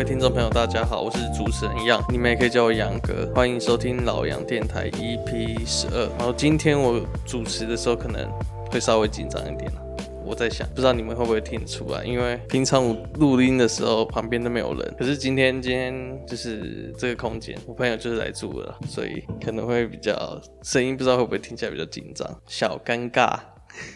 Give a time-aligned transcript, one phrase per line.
[0.00, 6.08] 各位听众朋友，大家好，我是主持人杨，你们也可以叫我杨哥，欢迎收听老杨电台 EP 十二。
[6.16, 8.26] 然后今天我主持的时候可能
[8.72, 9.70] 会稍微紧张一点。
[10.24, 23.38] 我在想，不知道你们会不会听出来，因为平常我录音的时候旁边都没有人，可是今天今天就是这个空间，我朋友就是来住了，所以可能会比较声音不知道会不会听起来比较紧张，小尴尬。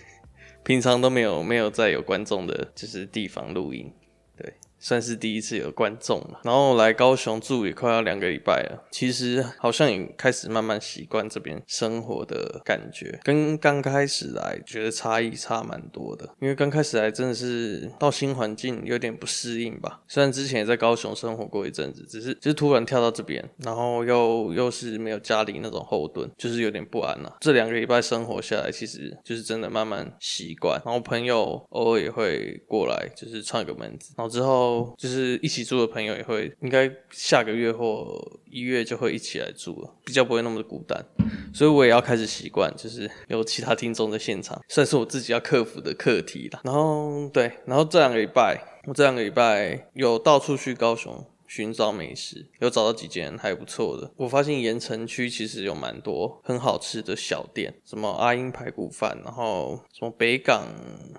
[0.64, 3.90] 平常都没有没有在有观众的就是地方录音。
[4.36, 4.52] 对
[4.84, 8.84] 算是第一次有观众了，然后来高雄住也快要两个礼拜了。
[8.90, 16.28] 其实好像也开始慢慢习惯这边生活的感觉，跟刚开始来觉得差异差蛮多的。
[16.38, 20.02] 因为刚开始来真的是到新环境有点不适应吧。
[20.06, 27.34] 虽然之前也在高雄生活过一阵子，只是就是突然跳到这边，然后又又是没有家里那种后盾，就是有点不安了。
[27.40, 30.78] 这两个礼拜生活下来，其实就是真的慢慢习惯。
[30.84, 34.73] 然后朋友偶尔也会过来，就是串个门子，然后之后。
[34.98, 38.16] 就是一起住的朋友也会，应该下个月或
[38.50, 41.04] 一月就会一起来住了，比较不会那么的孤单，
[41.52, 46.60] 所以我也要开始习惯，就是有其他听众在现场，算是我自己要克服的课题啦。
[46.64, 51.24] 然后对，然后这两个礼拜，我这两个礼拜有到处去高雄。
[51.54, 54.10] 寻找美食，有找到几间还不错的。
[54.16, 60.66] 我发现盐城区其实有蛮多很好吃的小店，什么阿英排骨饭，然后什么北港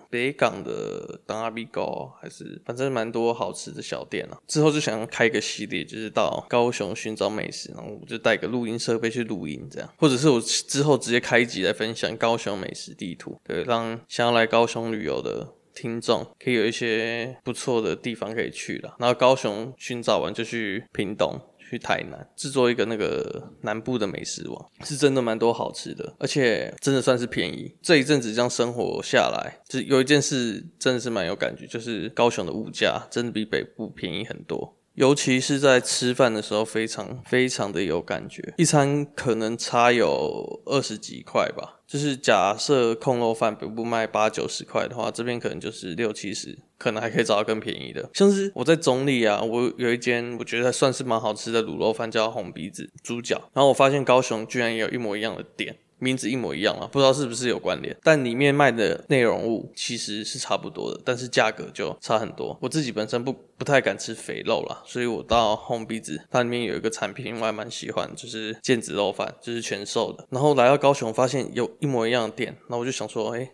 [0.09, 4.37] 北港的当阿比糕，还是反正蛮多好吃的小店啊。
[4.45, 15.53] 之后就想要开一个系列，就是到高雄寻找美食，然后我就带个录音设备去录音，这样，或者是我之后直接开一集来分享高雄美食地图，对，让想要来高雄旅游的。
[15.75, 27.75] 听众可以有一些不错的地方可以去了，然后高雄寻找完就去屏东、去台南，制作一个那个南部的美食网，是真的蛮多好吃的，而且真的算是便宜。
[27.81, 34.77] 这一阵子这样生活下来，就有一件事真的是蛮有感觉，就是高雄的物价真的比北部便宜很多。
[34.95, 41.81] 尤其是在吃饭的时候，非常非常的有感觉，一餐可能差有二十几块吧。
[41.85, 48.09] 就是假设控肉饭北部卖八九十块的话，这边可能就是六七十，可能还可以找到更便宜的。
[48.13, 53.49] 像是我在中坜啊，我有一间我觉得算是蛮好吃的卤肉饭，叫红鼻子猪脚。
[53.53, 55.77] 然后我发现高雄居然也有一模一样的店。
[56.05, 62.55] 名字一模一样啊，不知道是不是有关联，但里面卖的内容物其实是差不多的，但是价格就差很多。
[62.61, 70.27] 我自己本身不不太敢吃肥肉啦，所以我到红鼻子，它里面有一个产品我还蛮喜欢，就是腱子肉饭，就是全瘦的。
[70.29, 73.49] 然后来到高雄，发现有一模一样的店，那我就想说，哎、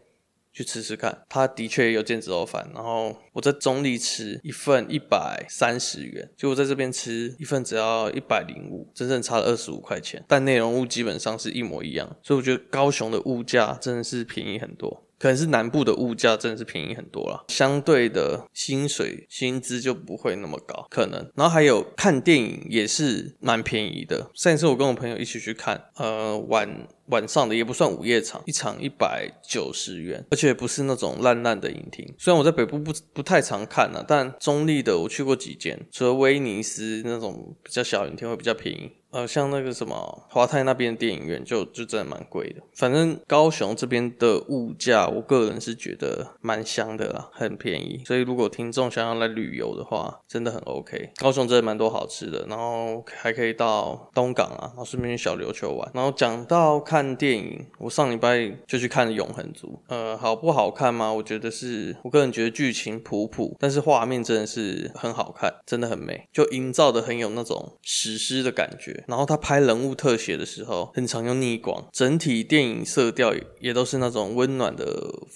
[0.54, 2.70] 去吃吃看，它的确有腱子肉饭。
[2.74, 12.18] 然后我在中坜吃一份一百三十元，就我在这边吃一份只要一百零五，真正差了二十五块钱，但内容物基本上是一模一样。
[12.22, 15.06] 所以我觉得高雄的物价真的是便宜很多。
[15.18, 21.20] 可能是南部的物价真的是便宜很多了，相对的薪水薪资就不会那么高，可能。
[21.36, 24.32] 然后还有看电影也是蛮便宜的。
[24.34, 32.06] 上一次我跟我朋友一起去看，呃，晚晚上的也不算午夜场，一场一百九十元，而且不是那种烂烂的影厅。
[32.18, 38.92] 虽然我在北部不不太常看啊，但中立的我去过几间，除了威尼斯那种比较小影厅会比较便宜。
[39.12, 42.62] 呃，像那个什么华泰那边的电影院就就真的蛮贵的。
[42.78, 48.02] 反正高雄这边的物价，我个人是觉得蛮香的啦，很便宜。
[48.06, 51.12] 所以如果听众想要来旅游的话，真的很 OK。
[51.18, 55.92] 高雄真的蛮多好吃的，然后还可以到东港啊，然后顺便去小琉球玩。
[55.94, 59.68] 然后讲到看看电影，我上礼拜就去看了《永恒族》。
[59.88, 61.12] 呃，好不好看吗？
[61.12, 69.04] 我觉得是我个人觉得剧情普普，但是画面真的是很好看，真的很美，就营造的很有那种史诗的感觉。
[69.08, 74.86] 然后他拍人物特写的时候，很常用逆光，整体电影色调也都是那种温暖的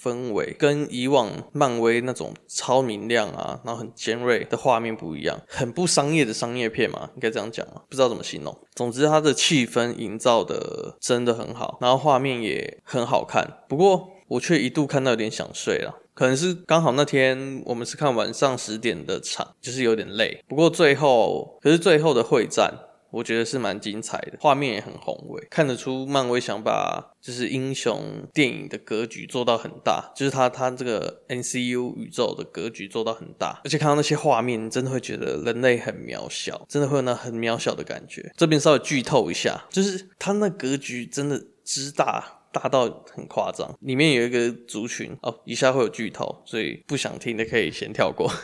[0.00, 8.56] 氛围，跟以往漫威那种超明亮啊，然后很尖锐的画面不一样，很不商业的商业片嘛，应该这样讲嘛，不知道怎么形容。
[8.76, 13.46] 总之，它的气氛营造的真的很很好，然后画面也很好看。
[13.68, 20.42] 不过我却一度看到有点想睡了，可能是刚好那天我们是看晚上十点的场，就是有点累。
[20.48, 22.74] 不过最后，可是最后的会战。
[23.16, 38.30] 我觉得是蛮精彩的，画面也很宏伟，看得出漫威想把就是英雄电影的格局做到很大，就是他他这个 MCU 宇宙的格局做到很大，而且看到那些画面，真的会觉得人类很渺小，真的会有那很渺小的感觉。
[38.36, 48.30] 这边稍微剧透一下，就是他那格局真的之大，大到很夸张，里面有一个族群哦，以下会有剧透，所以不想听的可以先跳过。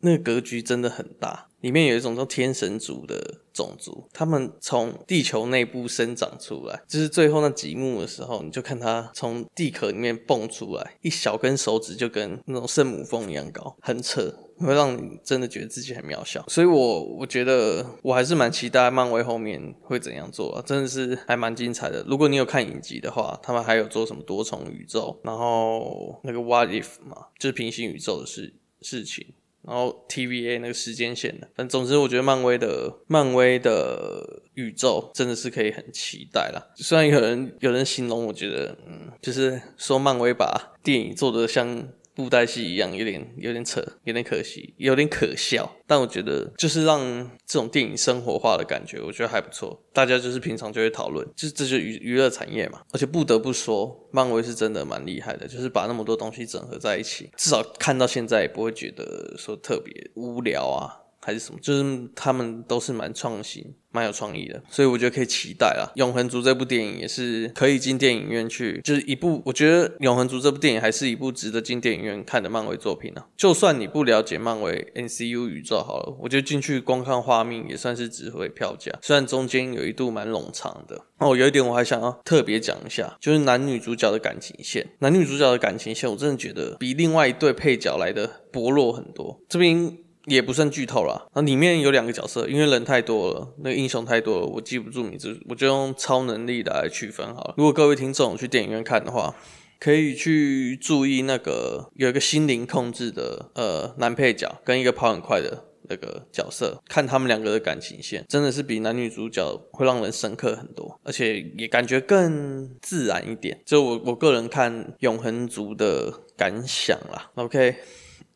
[0.00, 14.32] 那个格局真的很大，里面有一种叫天神族的种族，他们从地球内部生长出来，就是最后那几幕的时候，你就看他从地壳里面蹦出来，一小根手指就跟那种圣母峰一样高，很扯。
[14.58, 16.42] 会让你真的觉得自己很渺小。
[16.48, 22.02] 所以我我觉得我还是蛮期待漫威后面会怎样做啊，真的是还蛮精彩的。
[22.08, 29.26] 如果你有看影集的话，他们还有做什么多重宇宙，然后那个 What If 嘛，就是平行宇宙的事事情。
[29.66, 36.62] 然后 TVA 那个时间线的，反正总之我觉得漫威的漫威的宇宙真的是可以很期待啦。
[36.76, 41.88] 虽然有人有人形容，我觉得嗯，就是说漫威把电影做的像。
[42.16, 45.70] 布袋戏一样，有点有点扯，有点可惜，有点可笑。
[45.86, 46.98] 但我觉得，就是让
[47.46, 49.78] 这种电影生活化的感觉，我觉得还不错。
[49.92, 52.80] 大家就是平常就会讨论，就是这就娱娱乐产业嘛。
[52.92, 61.05] 而且不得不说，漫威是真的蛮厉害的，就是把那么多东西整合在一起，至少看到现在也不会觉得说特别无聊啊。
[61.26, 65.90] 还是什么，就是他们都是蛮创新、蛮有创意的，所以我觉得可以期待啦。
[65.96, 73.26] 永恒族这部电影也是可以进电影院去，就是一部我觉得永恒族这部电影还是一部值得进电影院看的漫威作品啊。
[73.36, 78.96] 就算你不了解漫威 MCU 宇宙好了，我觉得进去光看画面也算是值回票价。
[79.02, 84.86] 虽然中间有一度蛮冗长的哦，有一点我还想要特别讲一下，就是男女主角的感情线。
[85.00, 89.40] 男女主角的感情线，我真的觉得比另外一对配角来的薄弱很多。
[89.48, 89.98] 这边。
[90.26, 97.54] 也不算剧透啦，那里面有两个角色，因为人太多了，那个英雄太多了，我记不住名字，我就用超能力来区分好了。
[97.56, 99.34] 如果各位听众去电影院看的话，
[99.78, 113.60] 可以去注意那个有一个心灵控制的呃男配角跟一个跑很快的那个角色，看他们两个的感情线，真的是比男女主角会让人深刻很多，而且也感觉更自然一点。
[113.64, 117.30] 就我我个人看永恒族的感想啦。
[117.34, 117.76] OK，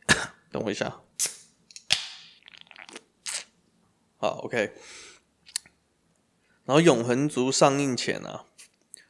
[0.52, 1.00] 等我一下。
[4.20, 4.70] 好，OK。
[6.66, 8.44] 然后《永恒族》上映前啊，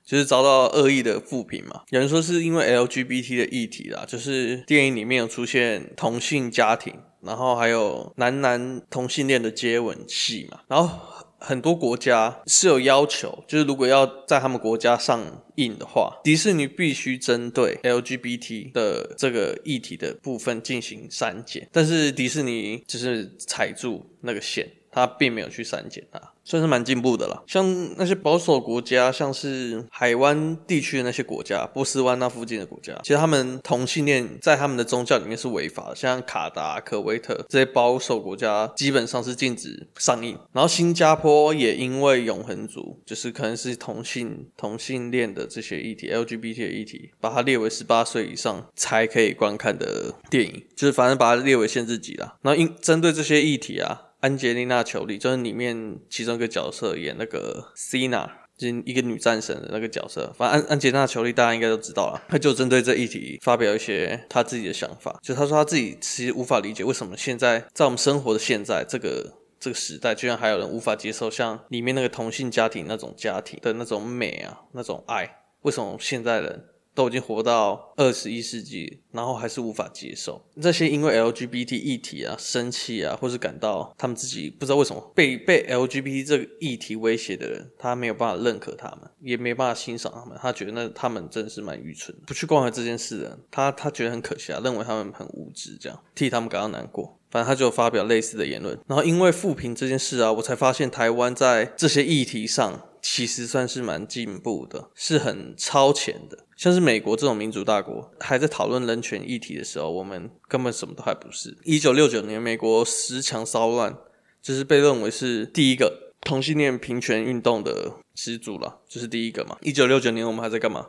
[0.05, 1.83] 就是遭到恶意的负评嘛。
[1.91, 10.61] 有人说是因为 LGBT 的议题啦，就是电影里面有出现同性家庭，然后还有男男同性恋的接吻戏嘛。
[10.69, 10.99] 然后
[11.39, 21.69] 很多国家是有要求，就是如果要在他们国家上映的话，迪士尼必须针对 LGBT 的这个议题的部分进行删减。
[21.71, 24.71] 但是迪士尼就是踩住那个线。
[24.91, 27.43] 他并没有去删减它，算是蛮进步的了。
[27.47, 27.65] 像
[27.97, 35.97] 那些保守国家，像是海湾地区的那些国家，波斯湾那附近的国家，其实他们同性恋在他们的宗教里面是违法的。
[35.97, 40.39] 像卡达、科威特这些保守国家，基本上是禁止上映。
[40.53, 52.37] 然后新加坡也因为永恒族，就是可能是同性同性恋的这些议题，LGBT 的议题，把它列为十八岁以上才可以观看的电影，就是反正把它列为限制级啦。
[52.43, 54.07] 然后因针对这些议题啊。
[54.21, 60.33] 安吉丽娜·裘莉就是里面其中一个角色，演那个 Cena，就一个女战神的那个角色。
[60.37, 65.19] 反正安安吉丽娜·裘莉大家应该都知道了，她就针对这议题发表一些她自己的想法。
[65.23, 75.29] 就她说她自己其实无法理解为什么现在在我们生活的现在这个这个时代，居然还有人无法接受像里面那个同性家庭那种家庭的那种美啊，那种爱，
[75.63, 76.65] 为什么现在人？
[76.95, 80.45] 都已经活到二十一世纪，然后还是无法接受。
[80.61, 97.17] 这些因为 LGBT 议题啊生气啊，或是感到他们自己不知道为什么被被 LGBT 这个议题威胁的人，他没有办法认可他们，也没办法欣赏他们，他觉得那他们真的是蛮愚蠢的，不去关怀这件事的，他他觉得很可惜啊，认为他们很无知，这样替他们感到难过。
[97.31, 106.47] 反正他就发表类似的言论，然后因为负评这件事啊，我才发现台湾在这些议题上其实算是蛮进步的，是很超前的。
[106.57, 111.57] 像是美国这种民主大国，还在讨论人权议题的时候，我们根本什么都还不是。
[111.65, 113.97] 一九六九年，美国十强骚乱，
[114.43, 119.57] 就是被认为是第一个同性恋平权运动的始祖了，就是第一个嘛。
[119.63, 120.89] 一九六九年，我们还在干嘛？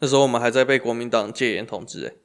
[0.00, 2.16] 那时候我们还在被国民党戒严统治，诶。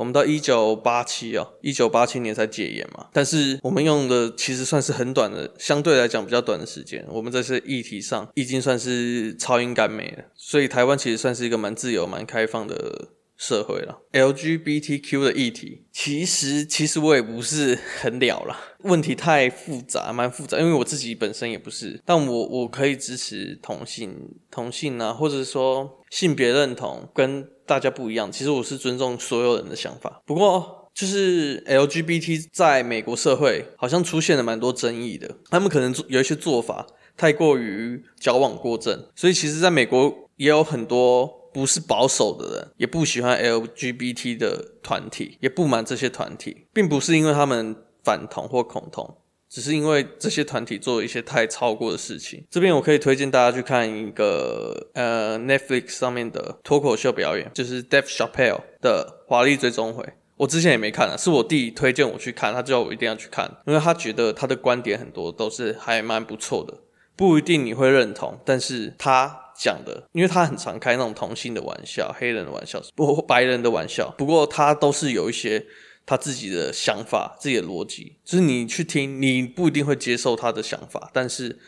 [0.00, 3.08] 我们到一九八七啊，一九八七年才解严嘛。
[3.12, 7.04] 但是我们用的其实算是很短的，相对来讲比较短的时间。
[7.10, 14.00] 我们在这议题上已经算是超英赶美了，所以台湾其实算是一个蛮自由、蛮开放的社会了。
[14.12, 20.58] LGBTQ 的议题，其实其实我也不是很了啦，问题太复杂，蛮复杂。
[20.58, 24.16] 因为我自己本身也不是，但我我可以支持同性
[24.50, 27.46] 同性啊，或者说性别认同跟。
[27.70, 30.20] 大家不一样，其实我是尊重所有人的想法。
[30.26, 36.84] 不过，就是 LGBT 在美国社会好像出现了蛮多争议的，他们可能有一些做法
[37.16, 49.16] 太过于矫枉过正，所以其实在美国也有很多不是保守的人，也不喜欢 LGBT 的团体，也不满这些团体，并不是因为他们反同或恐同。
[49.50, 52.42] 只是因为这些团体做了一些太超过的事情。
[52.48, 60.04] 这边我可以推荐大家去看一个呃 Netflix 上面的脱口秀表演，就是 Dave Chappelle 的《华丽追踪回》。
[60.36, 66.72] 我之前也没看啊，是我弟推荐我去看，他叫我一定要去看，因为他觉得他的观点很多都是还蛮不错的，
[67.14, 75.66] 不一定你会认同，但是他讲的，因为他很常开那种同性的玩笑、黑人的玩笑、不白人的玩笑，不过他都是有一些
[76.10, 81.60] 他自己的想法、自己的逻辑，就是你去听，你不一定会接受他的想法，但是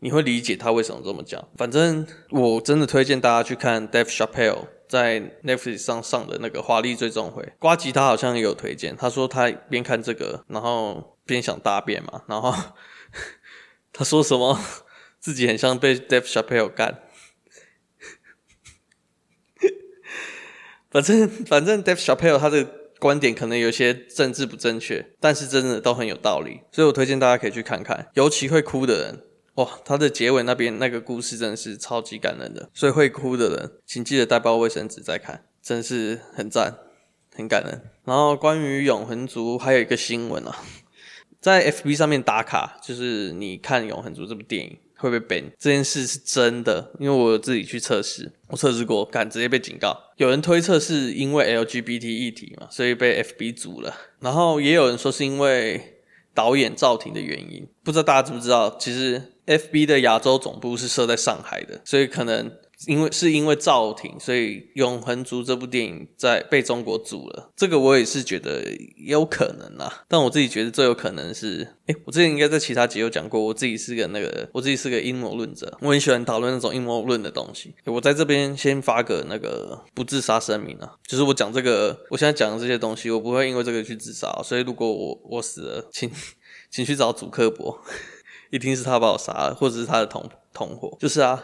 [0.00, 1.48] 你会理解他为什么这么讲。
[1.56, 4.66] 反正我真的推荐大家去看 Dave Chappelle。
[4.86, 8.94] 在 Netflix 上上的那个华丽最终回，呱吉他好像也有推荐。
[8.96, 12.54] 他说他边看这个，然后边想大便嘛，然后
[13.92, 14.58] 他说什么
[15.18, 17.02] 自己很像被 Dave Chappelle 干。
[20.90, 29.24] 反正反正 Dave Chappelle 他的观点可能有些政治不正确，但是真的都很有道理，所以我推荐大家可以去看看，尤其会哭的人。
[29.54, 36.78] 哇，他的结尾那边那个故事真的是超级感人的，所以会哭的人，请记得带包卫生纸再看，真是很赞，
[37.34, 37.82] 很感人。
[38.04, 40.62] 然后关于永恒族还有一个新闻啊，
[41.40, 49.96] 在 FB 上面打卡，就是你看永恒族这部电影会被 ban 这件事是真的，因为我自己去测试，我测试过，敢直接被警告。
[50.16, 56.00] 有人推测是因为 LGBT 议题嘛，所以被 FB 阻了，然后也有人说是因为
[56.34, 59.32] 导演赵婷的原因，不知道大家知不知道，其实。
[59.48, 62.52] FB 的亚洲总部是设在上海的，所以可能
[62.86, 67.50] 因为是因为赵婷，所以《永恒族》这部电影在被中国阻了。
[67.56, 68.62] 这个我也是觉得
[68.96, 77.74] 有可能啦，但我自己觉得最有可能是，诶，我之前应该在其他集有讲过，我自己是个那个，我自己是个阴谋论者，我很喜欢讨论那种阴谋论的东西。
[77.84, 86.08] 我在这边先发个那个不自杀声明啊，就是我讲这个，我现在讲的这些东西，我不会因为这个去自杀，所以如果我我死了，请
[86.70, 87.80] 请去找祖克伯。
[88.50, 90.96] 一定是他把我杀了，或者是他的同同伙。
[90.98, 91.38] 就是啊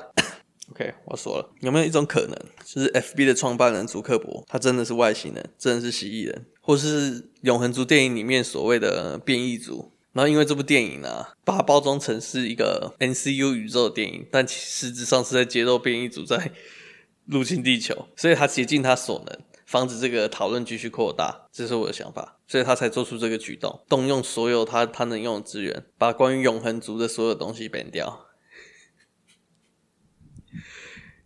[0.70, 9.92] ，OK，我说了，有没有一种可能，就是 FB 的创办人祖克伯，他真的是外星人，真的是蜥蜴人，或是永恒族电影里面所谓的变异族？
[10.12, 16.52] 然后因为这部电影呢、把它包装成是一个 MCU 宇宙的电影，但其实质上是在揭露变异族在
[17.26, 19.38] 入侵地球，所以他竭尽他所能。
[19.66, 28.23] 防止这个讨论继续扩大，这是我的想法，所以他才做出这个举动，动用所有他他能用的资源，把关于永恒族的所有东西 ban 掉。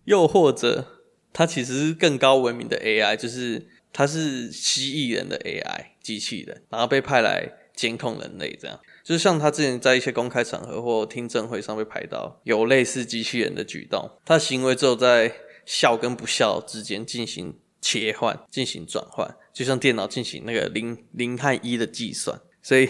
[0.09, 15.33] 又或者，它其实是更高文明的 AI，就是它是蜥蜴人的 AI 机器人，然后被派来监控人类，这样就是像他之前在一些公开场合或听证会上被拍到有类似机器人的举动，他行为只有在
[15.65, 17.59] 笑跟不笑之间进行。
[17.81, 22.89] 切换进行转换，就像电脑进行那个零零和一的计算，所以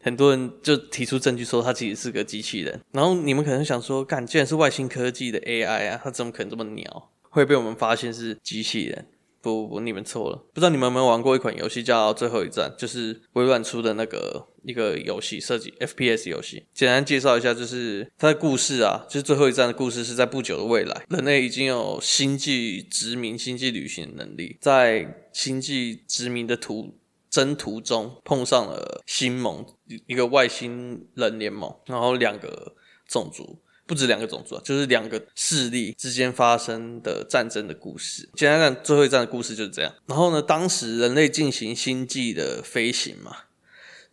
[0.00, 2.80] 很多人就提出证据说他其实是个机器人。
[2.92, 9.06] 然后你们可能想说，干，既然是外星科技的 AI 啊，他怎么可能这么鸟，会被我们发现是机器人？
[9.40, 10.46] 不不不，你们错了。
[10.52, 16.66] 不知道你们有没有玩过一款游戏叫《最后一战》，就是微软出的那个一个游戏设计 FPS 游戏。
[16.74, 26.97] 简单介绍一下，就是它的故事啊，就是《最后一战》的故事是在不久的未来，人类已经有星际殖民、星际旅行能力，在星际殖民的途
[27.30, 29.64] 征途中碰上了星盟，
[30.06, 32.74] 一个外星人联盟，然后两个
[33.06, 33.60] 种族。
[33.86, 38.28] 不止两个种族啊，就是两个势力之间发生的战争的故事。
[38.34, 39.90] 简单讲，最后一战的故事就是这样。
[40.04, 43.34] 然后呢，当时人类进行星际的飞行嘛，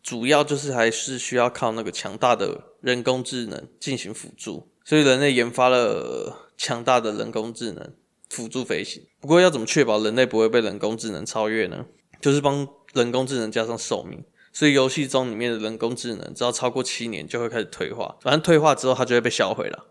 [0.01, 7.93] 主要就是还是需要靠那个强大的人工智能进行辅助，所以人类研发了强大的人工智能
[8.29, 9.05] 辅助飞行。
[9.19, 11.85] 不过要怎么确保人类不会被人工智能超越呢？
[12.21, 12.65] 就是帮
[12.95, 14.23] 人工智能加上寿命。
[14.51, 19.87] 所以游戏中里面的人工智能，只要超过七年就会开始退化，反正退化之后它就会被销毁了。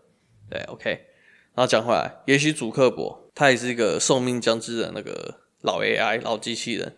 [0.49, 0.89] 对，OK。
[1.53, 6.97] 然后讲回来，也许主克伯他也是一个寿命将至的那个老 AI 老机器人，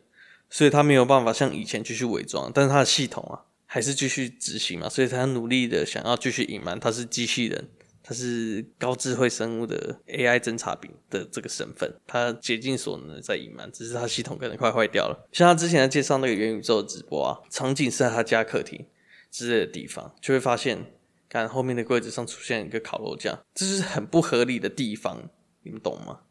[0.49, 7.69] 所以他没有办法像以前继续伪装，但是他的系统啊还是继续执行嘛，所以他努力的想要继续隐瞒他是机器人。
[8.07, 15.27] 他是高智慧生物的 AI 侦察兵的这个身份，他竭尽所能的在隐瞒，只是他系统可能快坏掉了。
[15.33, 18.85] 像他之前在介绍那个元宇宙直播啊，场景是在他家客厅
[19.29, 20.93] 之类的地方，就会发现，
[21.27, 25.29] 看后面的柜子上出现一个烤肉酱，这是很不合理的地方，
[25.63, 26.21] 你们懂吗？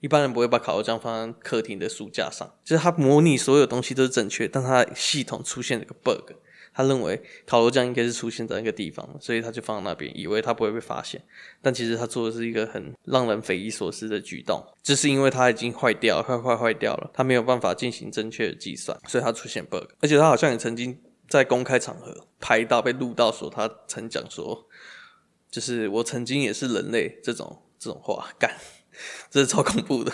[0.00, 6.32] 一般人不会把烤肉酱放在客厅的书架上，就是他模拟所有东西都是正确，但他系统出现了个 bug。
[6.74, 11.22] 他认为烤肉酱应该是出现在那个地方，所以他就放在那边，以为他不会被发现。
[11.62, 19.84] 但其实他做的是一个很让人匪夷所思的举动，这是因为他已经坏掉，快快坏掉了，他没有办法进行正确的计算，所以他出现 bug。
[20.00, 24.66] 而且他好像也曾经在公开场合拍到被录到说，他曾讲说，
[25.50, 28.50] 就是我曾经也是人类这种这种话干。
[29.28, 30.12] 这是超恐怖的。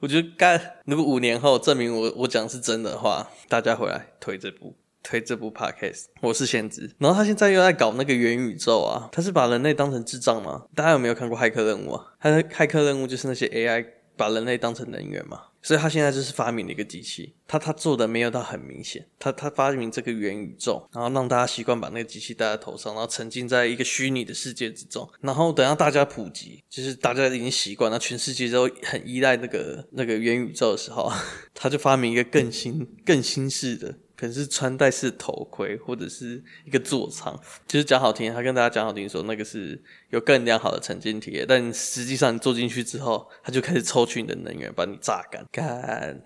[0.00, 6.90] 我觉得干，如果五年后证明我我讲是真的话，大家回来推这部推这部 podcast，我是先知。
[6.98, 10.64] 然后他现在又在搞那个元宇宙啊，他是把人类当成智障吗？
[10.74, 12.14] 大家有没有看过骇客任务啊？
[12.20, 15.40] 他的骇客任务就是那些 AI 把人类当成能源嘛。
[15.64, 31.08] 所以他现在就是发明了一个机器，他他做的没有到很明显，他他发明这个元宇宙，然后让大家习惯把那个机器戴在头上，然后沉浸在一个虚拟的世界之中，然后等到大家普及，就是大家已经习惯了，全世界都很依赖那个那个元宇宙的时候，
[31.54, 33.94] 他就发明一个更新更新式的。
[34.22, 37.36] 可能是穿戴式头盔，或者是一个座舱，
[37.66, 45.44] 其实讲好听，他跟大家讲好听说那个是有更良好的沉浸体验，但实际上你坐进去之后，他就开始抽取你的能源，把你榨干。
[45.50, 46.22] 干，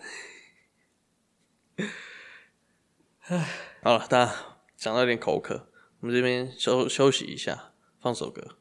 [3.21, 3.49] 唉，
[3.83, 4.35] 好了，大家
[4.77, 8.59] 讲到有点口渴，我们这边休休息一下，放首歌。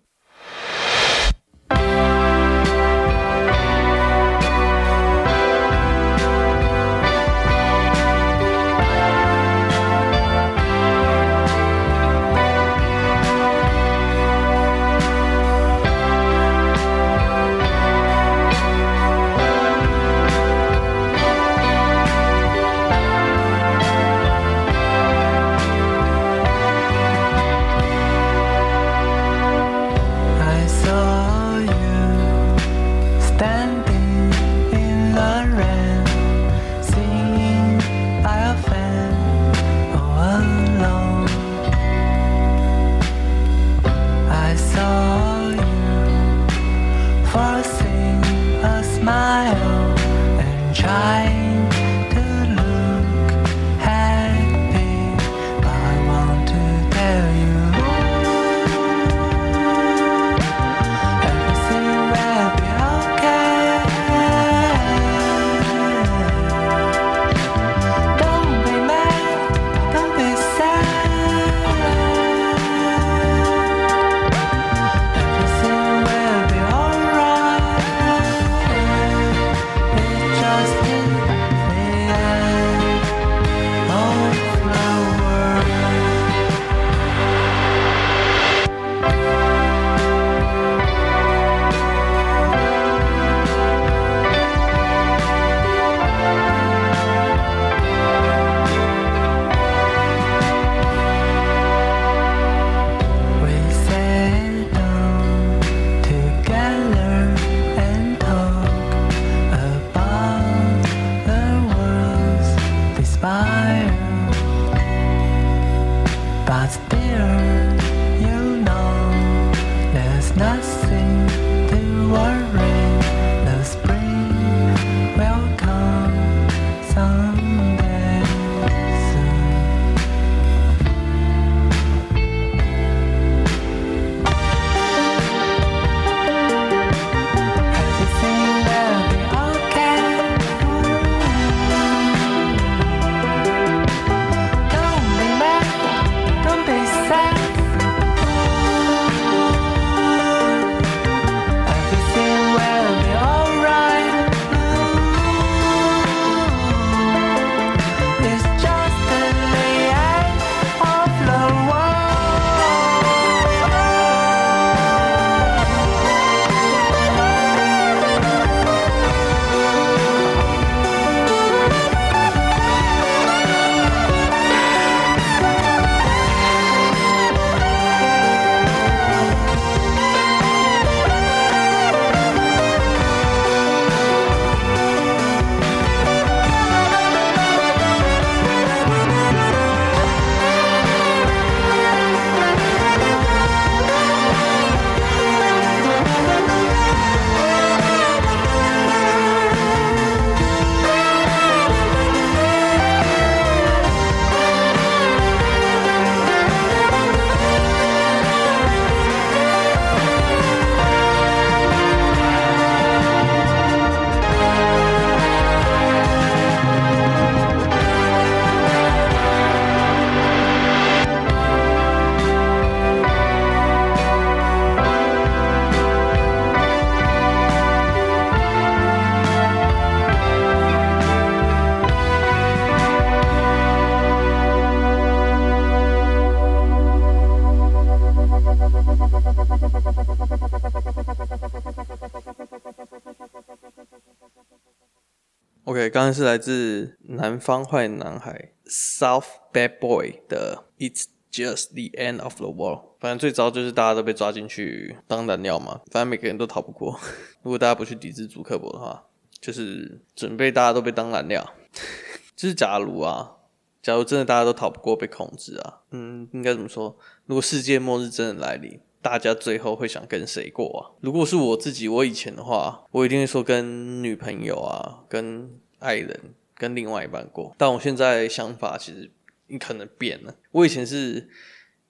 [245.75, 252.95] OK，刚刚是来自南方坏男孩 South Bad Boy 的 It's Just the End of the World。
[253.01, 256.97] 反正最糟就是大家都被抓进去当燃料嘛，反正每个人都逃不过。
[257.43, 259.03] 如果大家不去抵制祖克伯的话，
[259.41, 261.45] 就是准备大家都被当燃料。
[262.37, 263.33] 就是假如啊，
[263.81, 266.97] 假如真的大家都逃不过被控制啊，嗯，应该怎么说？
[267.25, 270.95] 如果世界末日真的来临，大家最后会想跟谁过啊？
[271.01, 276.19] 如果是我自己，我以前的话，我一定会说跟女朋友啊，跟爱人，
[276.55, 277.55] 跟另外一半过。
[277.57, 279.11] 但我现在想法其实
[279.47, 280.35] 你可能变了。
[280.51, 281.29] 我以前是。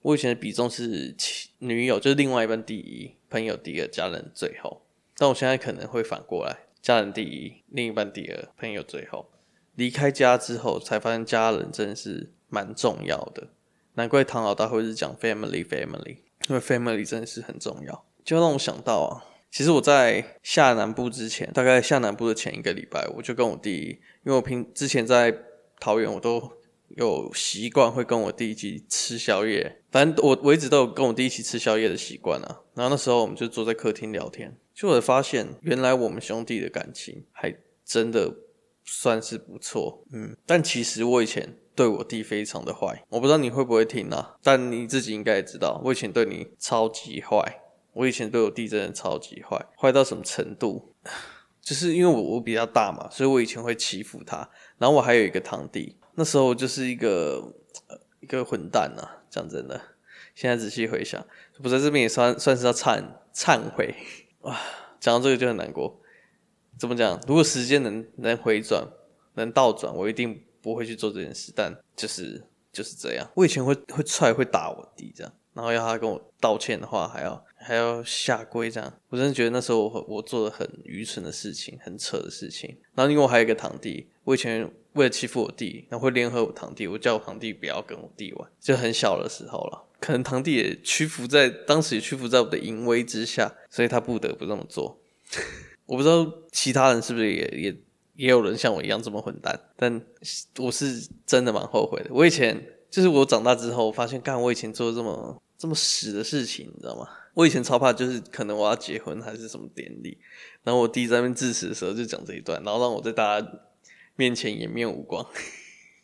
[0.02, 1.16] 我以前的比重是
[1.58, 4.82] 女友就是另外一半第一，朋友第二，家人最后。
[5.16, 9.28] 但我现在可能会反过来，家人第一，另一半第二，朋友最后。
[9.74, 13.48] 离开家之后才发现家人真的是蛮重要的，
[13.94, 16.18] 难怪唐老大会是讲 family family，
[16.48, 18.04] 因为 family 真的是很重要。
[18.24, 25.34] 就让我想到啊，其实我在下南部之前，大概下南部的前一个礼拜，我就跟我弟，因为我平之前在
[25.80, 26.52] 桃园，我都。
[26.90, 32.60] 有习惯会跟我弟一起吃宵夜，反正我我一直都有跟我弟一起吃宵夜的习惯啊。
[32.74, 37.52] 然后那时候我们就坐在客厅聊天，就我发现原来我们兄弟的感情还
[37.84, 38.32] 真的
[38.84, 40.36] 算是不错，嗯。
[40.46, 47.62] 但其实我以前对我弟非常的坏，我不知道你会不会听啊，但你自己应该也知道，我以前对你超级坏，
[47.96, 50.94] 我以前对我弟真的超级坏，坏到什么程度？
[51.62, 55.96] 就是因为我我比较大嘛，所以我以前会欺负他，然后我还有一个堂弟。
[56.14, 57.54] 那时候就是一个
[58.20, 59.80] 一个混蛋呐，讲真的，
[60.34, 61.26] 现在仔细回想，
[61.62, 63.02] 不在这边也算算是要忏
[63.34, 63.94] 忏悔
[64.42, 64.56] 哇，
[65.00, 66.00] 讲到这个就很难过。
[66.78, 67.18] 怎么讲？
[67.26, 68.86] 如果时间能能回转，
[69.34, 71.50] 能倒转，我一定不会去做这件事。
[71.56, 78.92] 但就是就是这样，我以前会会踹会打我弟这样，然后要他跟我道歉的话，还要还要下跪这样。
[79.08, 82.76] 我真的觉得那时候我我做的很愚蠢的事情，很扯的事情。
[82.94, 84.70] 然后因为我还有一个堂弟，我以前。
[84.96, 89.86] 为了欺负我弟，然后会联合我堂弟，我叫我堂弟不要跟我弟玩，就很小的时候了。
[90.00, 94.98] 可能堂弟也屈服在当时也屈服在我的淫威之下，所以他不得不这么做。
[95.84, 97.76] 我不知道其他人是不是也也
[98.14, 100.00] 也有人像我一样这么混蛋，但
[100.56, 102.08] 我是真的蛮后悔的。
[102.10, 107.06] 我以前就是我长大之后发现，干我以前做这么这么屎的事情，你知道吗？
[107.36, 110.18] 我以前超怕，就是可能我要结婚还是什么典礼，
[110.64, 113.48] 然后我弟在那边致辞的时候就讲这一段，然后让我在大家。
[114.18, 115.26] 面前颜面无光，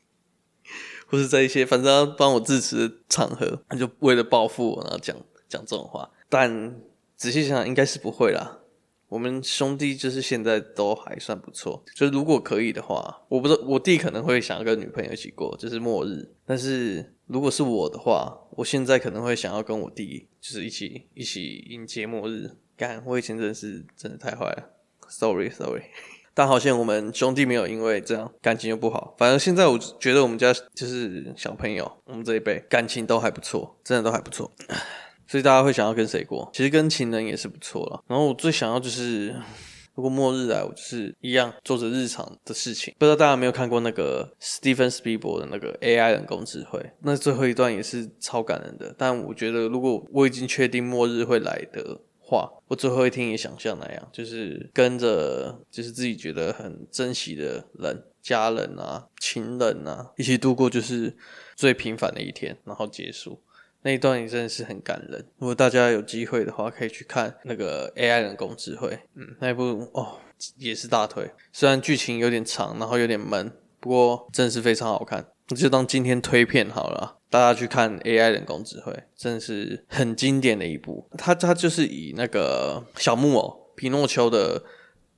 [1.09, 5.16] 或是在一些反正帮我致辞的场合，他就为了报复我，然后讲
[5.49, 6.11] 讲这种话。
[6.29, 6.79] 但
[7.16, 8.59] 仔细想想，应该是不会啦。
[9.12, 11.85] 我们兄弟就是现在都还算不错。
[11.94, 16.27] 就如果可以的话，我不知道我弟可能会想要跟女朋友一起过，就是末日。
[16.46, 22.53] 但是如果是我的话，我现在可能会想要跟我弟，就是一起一起迎接末日。
[22.75, 24.70] 干，我以前真的是真的太坏了
[25.11, 25.83] ，sorry sorry。
[26.33, 34.51] 但好像我们兄弟没有因为这样感情又不好，反正现在我觉得我们家就是小朋友，我们这一辈感情都还不错，真的都还不错，
[35.33, 36.47] 所以大家会想要跟谁过？
[36.53, 38.05] 其实跟情人也是不错了。
[38.07, 39.29] 然后我最想要就是，
[39.95, 42.95] 如果末日来，我就是一样做着日常的事情。
[42.99, 46.79] 不知道大家有没有看过那个 Steven s p i e b e r 的那个 AI 人工智慧？
[47.01, 48.95] 那最后一段也是超感人的。
[48.99, 51.99] 但我觉得如果我已经确定末日会来的。
[52.25, 61.14] 话，我最后一天也想像那样，就是跟着，就是自己觉得很珍惜的人、家人啊、情人啊，一起度过就是
[61.57, 63.38] 最平凡的一天，然后结束
[63.83, 65.25] 那一段也真的是很感人。
[65.38, 70.18] 如果大家有机会的话，可以去看那个 AI 人工智慧，嗯，那一部哦
[70.57, 75.27] 也是大推，虽然剧情有点长，然后有点闷，不过真的是非常好看。
[75.57, 81.07] 就当今天推片好了，大家去看 AI 人工智慧，真的是很经典的一部。
[81.18, 84.62] 它它就是以那个小木偶皮诺丘的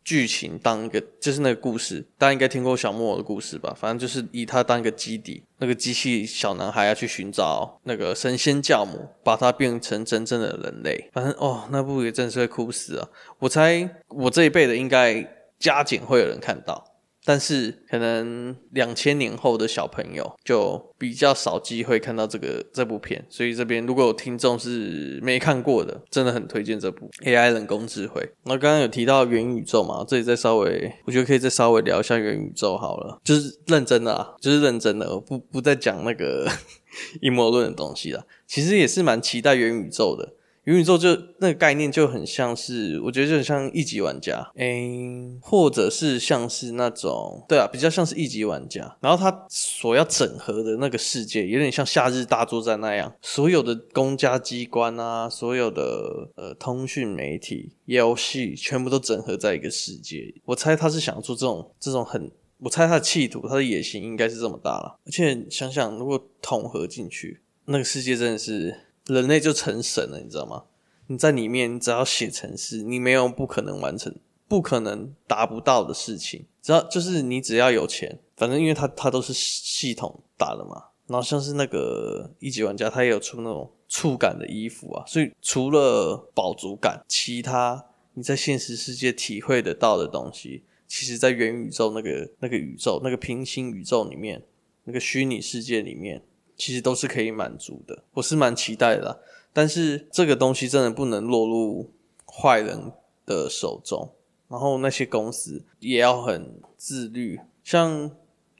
[0.04, 3.74] 剧情当一个，就是那个故事，大家应该听过小木偶的故事吧？
[3.76, 11.08] 反正就是以他当一个基底，那个机器小男孩要去寻找那个神仙教母，把他变成真正的人类。
[11.12, 13.08] 反正哦，那部也真是会哭死啊！
[13.38, 15.26] 我猜我这一辈的应该
[15.58, 16.84] 加减会有人看到。
[17.24, 28.22] 但是可能两千年后的小朋友就比较少机会看到这个这部片，所以这边如果有听众是没看过的，真的很推荐这部 AI 人工智慧。
[28.44, 36.46] 那刚刚有提到元宇宙嘛，这里再稍微，我觉得可以再稍微聊一下元宇宙好了，就是认真的啊，就是认真的，不不再讲那个
[37.22, 38.26] 阴谋论的东西了。
[38.46, 40.34] 其实也是蛮期待元宇宙的。
[40.64, 48.96] 元宇宙就那个概念就很像是，我觉得就很像一级玩家，诶、欸，或者是像是那种，对啊，比较像是一级玩家。
[49.00, 60.34] 然后他所要整合的那个世界，有点像夏日大作战那样，所有的公家机关啊，所有的呃通讯媒体、游戏，全部都整合在一个世界。
[60.46, 64.98] 我猜他是想做这种这种很我猜他的企图，他的野心应该是这么大了。
[65.04, 68.74] 而且想想，如果统合进去，那个世界真的是
[69.06, 70.64] 人类就成神了，你知道吗？
[71.06, 74.14] 你在里面，你只要写程式，你没有不可能完成、
[74.48, 76.46] 不可能达不到的事情。
[76.62, 80.82] 只要就是你只要有钱，反正因为它它都是系统打的嘛。
[81.06, 94.42] 然后像是那个一级玩家，他也有出那种触感的衣服啊，所以除了饱足感，其他你在现实世界体会得到的东西，其实在元宇宙那个那个宇宙那个平行宇宙里面，
[94.84, 96.22] 那个虚拟世界里面，
[96.56, 98.04] 其实都是可以满足的。
[98.12, 99.18] 我是蛮期待的啦，
[99.52, 101.90] 但是这个东西真的不能落入
[102.26, 102.92] 坏人
[103.24, 104.12] 的手中，
[104.48, 108.10] 然后那些公司也要很自律，像。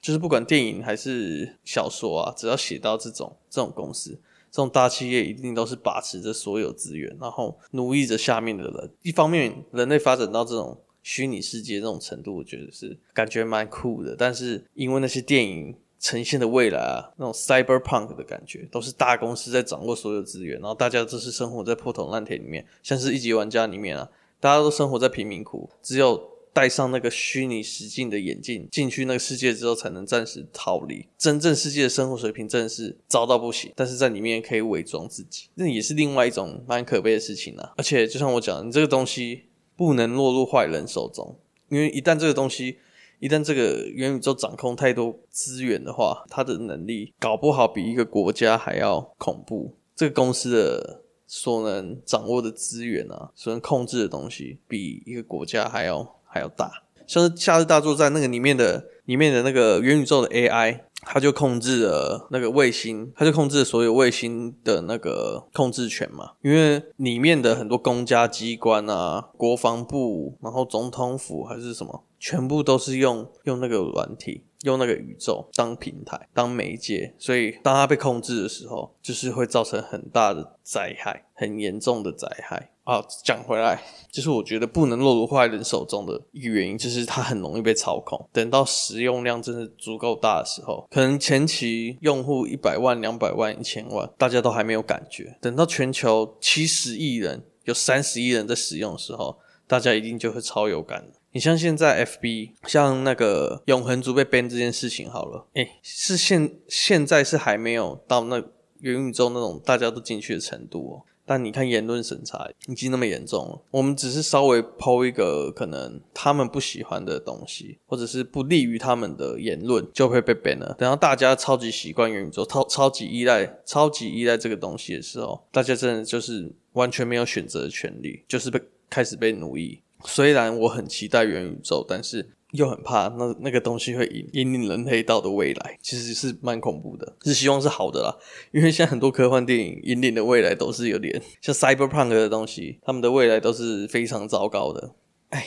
[0.05, 4.11] 就是不管电影还是小说啊，只要写到这种这种公司、
[4.51, 8.91] 这种大企业，一定都是把持着所有资源，然后奴役着下面的人。
[9.01, 14.15] 一方面，人类发展到这种虚拟世界这种程度，我觉得是感觉蛮酷的。
[14.15, 15.75] 但是因为那些电影
[16.05, 26.35] 呈现的未来啊，那种 cyberpunk 的感觉，都是大公司在掌握所有资源，然后大家都是生活在破铜烂铁里面，像是一级玩家里面啊，大家都生活在贫民窟，只有。
[26.55, 31.05] 戴上那个虚拟实境的眼镜，进去那个世界之后，才能暂时逃离。
[31.19, 37.73] 真正世界的生活水平真的是糟到不行，但是在里面可以伪装自己，那也是另外一种蛮可悲的事情啊。
[37.77, 41.37] 而且就像我讲，你这个东西不能落入坏人手中，
[41.71, 42.79] 因为一旦这个东西，
[43.21, 49.75] 一旦这个元宇宙掌控太多资源的话，它的能力搞不好比一个国家还要恐怖。
[49.95, 56.15] 这个公司的所能掌握的资源啊，所能控制的东西，比一个国家还要。
[56.35, 56.69] 还要大，
[57.07, 66.33] 像是《夏日大作战》那个里面的里面的那个元宇宙的 AI，它就控制了那个卫星，它就控制了所有卫星的那个控制权嘛。
[66.43, 74.45] 因为里面的很多公家机关啊，国防部，然后总统府还是什么，全部都是用用那个软体。
[74.63, 82.71] 用那个宇宙当平台、当媒介，所以当它被控制的时候，就是会造成很大的灾害，很严重的灾害。
[82.85, 88.27] 啊，讲回来，就是我觉得不能落入坏人手中的一个原因，就是它很容易被操控。
[88.33, 95.37] 等到使用量真的足够大的时候，可能前期用户一百万、两百万、一千万，大家都还没有感觉。
[95.43, 101.13] 等到全球七十亿人，有三十亿人在使用的时候，大家一定就会超有感了。
[101.35, 108.41] 你像现在 FB，像那个永恒族被 ban 这件事情好了，诶，是现现在是还没有到那
[108.79, 111.03] 元宇宙那种大家都进去的程度哦。
[111.27, 120.77] 但你看言论审查已经那么严重了，我们只是稍微 po 一个可能他们不喜欢的东西，或者是不利于他们的言论，就会被 ban 了。
[120.79, 129.81] 等到大家超级习惯元宇宙，超超级依赖、超级依赖这个东西的时候，大家真的就是完全没有选择的权利，就是被开始被奴役。
[130.05, 137.17] 虽然我很期待元宇宙，但是又很怕那那个东西会引引领人类到的未来，其实是蛮恐怖的。
[137.25, 138.17] 是希望是好的啦，
[138.53, 144.95] 因为现在很多科幻电影引领的未来都是有点像 cyberpunk 的东西，他们的未来都是非常糟糕的。
[145.31, 145.45] 哎，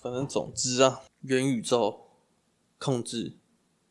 [0.00, 2.08] 反正总之啊，元宇宙
[2.78, 3.34] 控制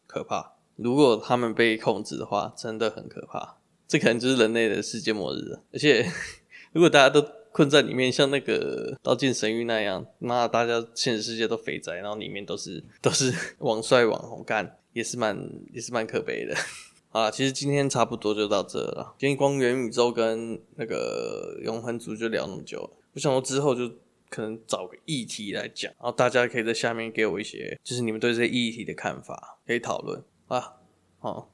[0.08, 3.58] 可怕，如果他们被控制的话，真的很可怕。
[3.88, 5.62] 这可能就是人类的世界末日了。
[5.72, 6.04] 而且
[6.74, 7.22] 如果大家都
[7.54, 15.38] 困在里面，像那个《刀剑神域》那样，那大家现实世界都肥宅，然后里面都是 都是网帅网红干，也是蛮
[15.72, 16.56] 也是蛮可悲的。
[17.10, 19.14] 好啦，其实今天差不多就到这了。
[19.20, 23.88] 今天光元宇宙跟那个永恒族就聊那么久了，我想说之后就
[24.30, 30.74] 可能找个议题来讲，然后大家可以在下面给我一些，就是你们对这议题的看法，可以讨论啊。
[31.20, 31.52] 好，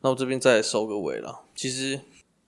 [0.00, 1.44] 那我这边再收个尾了。
[1.54, 2.00] 其实。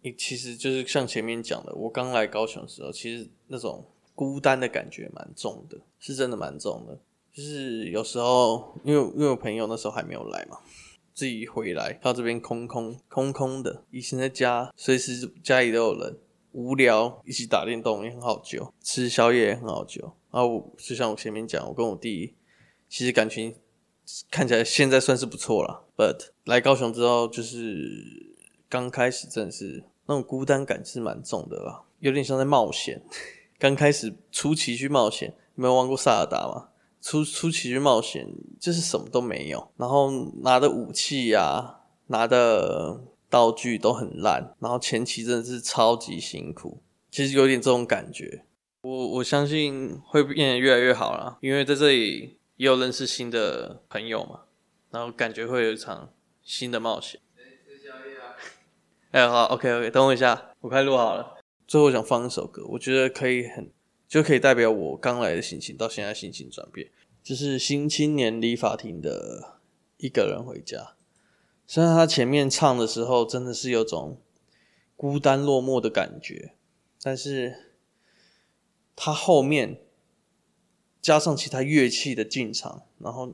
[0.04, 7.00] 你其实就是像前面讲的，我刚来高雄的时候，其实那种孤单的感觉蛮重的，是真的蛮重的。
[7.32, 10.58] 就是有时候，因为因为我朋友那时候还没有来嘛，
[11.14, 13.82] 自己回来到这边空空空空的。
[13.90, 16.18] 以前在家，随时家里都有人，
[16.52, 20.02] 无聊一起打电动也很好揪，吃宵夜也很好揪。
[20.30, 22.34] 然后就像我前面讲，我跟我弟
[22.90, 23.56] 其实感情
[24.30, 28.36] 看起来现在算是不错了，but 来高雄之后，就是
[28.68, 29.82] 刚开始真的是。
[30.06, 33.02] 那种孤单感是蛮重的啦，有点像在冒险。
[33.58, 36.68] 刚开始初期去冒险，你们有玩过萨尔达吗？
[37.00, 38.26] 初初期去冒险
[38.58, 40.10] 就是什么都没有，然后
[40.42, 46.82] 拿的武器呀、拿的道具都很烂，然后前期真的是超级辛苦。
[47.10, 48.44] 其实有点这种感觉，
[48.82, 54.40] 我我相信会变得越来越好啦，因为在这里也有认识新的朋友嘛，
[54.90, 56.10] 然后感觉会有一场
[56.42, 57.20] 新的冒险。
[59.14, 61.36] 哎、好，OK，OK，、等我一下，我快录好了。
[61.68, 63.70] 最后想放一首歌，我觉得可以很，
[64.08, 66.90] 就可以代表我刚来的心情到现在心情转变。
[67.22, 69.40] 就是《新青年理发厅》的
[69.98, 70.78] 《一个人回家》。
[71.64, 74.20] 虽然他前面唱的时候真的是有种
[74.96, 76.54] 孤单落寞的感觉，
[77.00, 77.76] 但是
[78.96, 79.80] 他后面
[81.00, 83.32] 加上其他乐器的进场，然后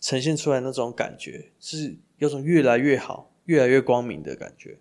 [0.00, 4.80] 呈现出来那种感觉，是有种越来越好、越来越光明的感觉。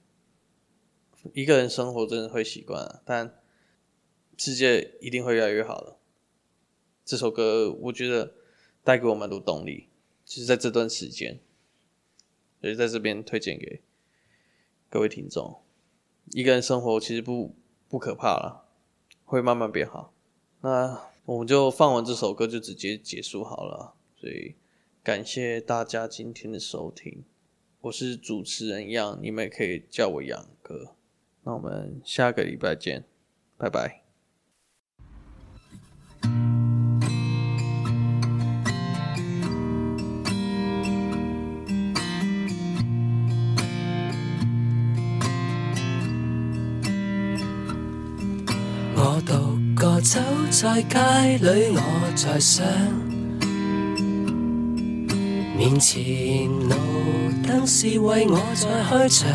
[1.34, 3.40] 一个人生活真的会习惯啊，但
[4.38, 5.98] 世界一定会越来越好的。
[7.06, 8.34] 这首歌我觉得
[8.84, 9.88] 带给我蛮多动力，
[10.26, 11.40] 就是在这段时间。
[12.60, 13.82] 所以在这边推荐给
[14.90, 15.62] 各位听众，
[16.32, 17.54] 一个人生活其实不
[17.90, 18.66] 不可怕了，
[19.26, 20.14] 会慢慢变好。
[20.62, 23.96] 那我们就放完这首歌就直接结束好了。
[24.16, 24.56] 所以
[25.04, 27.26] 感谢大家今天的收听，
[27.84, 30.96] 我是主持人杨，你们也可以叫我杨哥。
[31.44, 33.04] 那我们下个礼拜见，
[33.58, 34.00] 拜拜。
[50.02, 50.20] 走
[50.52, 52.66] 在街里，我在想，
[55.58, 56.93] 面前路
[57.46, 59.30] 灯是为我在开场，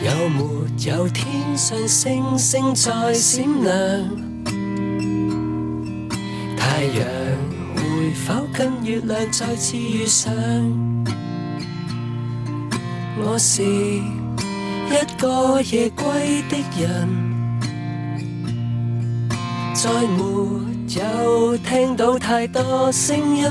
[0.00, 0.38] 有没
[0.86, 1.76] 有天上？
[1.88, 3.74] 星星在闪亮？
[6.56, 7.04] 太阳
[7.76, 10.32] 会否跟月亮再次遇上？
[13.18, 14.00] 我是一
[15.18, 17.08] 个夜归的人。
[19.74, 20.22] 再没
[20.96, 23.44] 有听到太多声音，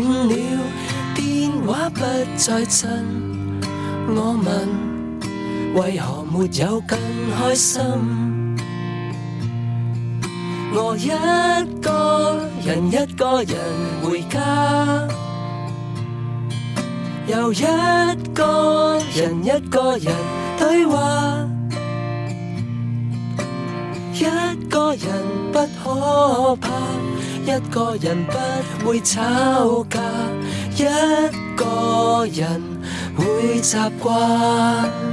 [0.00, 0.34] 步都轻了，
[1.14, 2.00] 电话不
[2.36, 2.80] 再震。
[4.08, 4.68] 我问，
[5.74, 6.98] 为何没有更
[7.36, 7.80] 开心？
[10.74, 11.08] 我一
[11.80, 13.56] 个人一个人
[14.02, 14.40] 回家，
[17.26, 17.64] 又一
[18.34, 20.12] 个人一个人。
[20.58, 20.96] 对话，
[24.14, 24.24] 一
[24.68, 25.08] 个人
[25.52, 26.68] 不可怕，
[27.44, 30.00] 一个人不会吵架，
[30.76, 30.84] 一
[31.56, 32.62] 个人
[33.16, 35.11] 会习惯。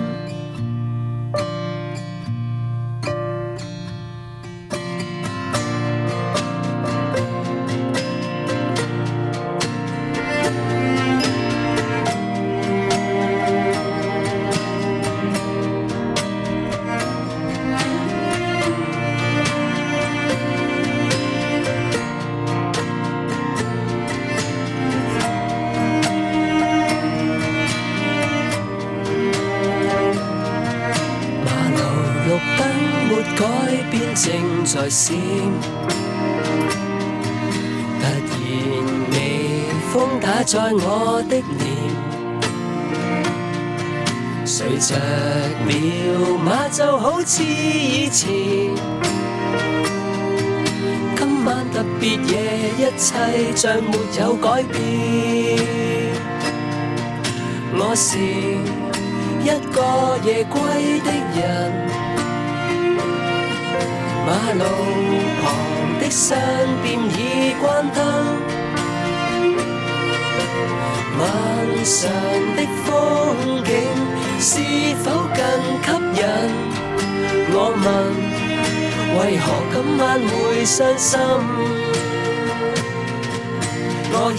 [40.52, 41.64] 在我的脸，
[44.48, 44.96] 随着
[45.64, 45.70] 秒
[46.44, 48.28] 码就好似以前。
[51.16, 54.80] 今晚特别夜，一切像没有改变。
[57.76, 58.18] 我是
[59.44, 59.78] 一个
[60.28, 60.60] 夜归
[61.02, 61.40] 的人。
[64.26, 64.64] 马路
[65.44, 65.46] 旁
[66.00, 66.36] 的商
[66.82, 68.02] 店已关灯，
[71.20, 71.22] 晚
[71.84, 71.98] 上
[72.56, 72.88] 的风
[73.66, 73.68] 景
[74.40, 74.50] 是
[75.04, 75.38] 否更
[75.84, 75.88] 吸
[76.20, 76.22] 引？
[77.52, 77.86] 我问，
[79.18, 80.32] 为何今晚会
[80.66, 81.20] 伤心？
[84.12, 84.38] 我一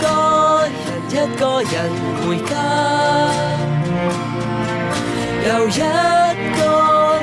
[0.00, 0.04] 个
[0.72, 1.42] 人一个
[1.72, 1.74] 人
[2.22, 2.50] 回家，
[5.46, 5.70] 又一
[6.56, 6.60] 个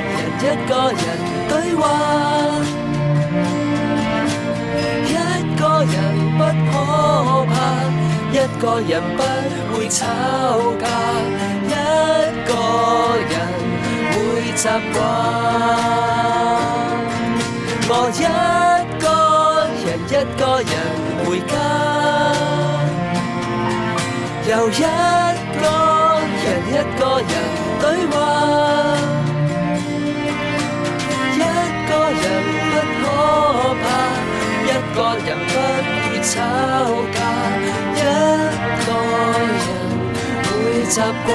[0.00, 1.02] 人一个人。
[1.46, 1.82] 对话，
[5.06, 5.08] 一
[5.56, 5.94] 个人
[6.44, 6.72] 不可
[7.46, 7.52] 怕，
[8.32, 9.18] 一个人不
[9.74, 9.98] 会吵
[10.80, 10.84] 架，
[11.66, 11.72] 一
[12.46, 12.50] 个
[13.30, 13.32] 人
[14.12, 14.14] 会
[14.56, 14.96] 习惯。
[17.86, 18.22] 我一
[19.00, 19.04] 个
[19.84, 20.72] 人一个人
[21.24, 21.52] 回家，
[24.48, 24.72] 又一
[25.60, 25.64] 个
[26.42, 27.32] 人一个人
[27.80, 28.14] 对话。
[31.36, 31.38] 一
[31.88, 32.22] 个人
[32.70, 33.02] 不可
[33.82, 33.84] 怕，
[34.64, 35.28] 一个人
[36.24, 36.40] 吵
[37.12, 37.18] 架，
[37.60, 37.62] 一
[38.00, 38.02] 个
[38.86, 38.88] 人
[40.42, 40.50] 会
[40.88, 40.96] 习
[41.26, 41.28] 惯。